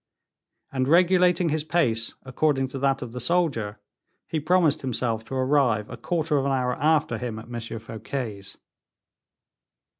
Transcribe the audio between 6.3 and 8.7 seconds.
of an hour after him at M. Fouquet's.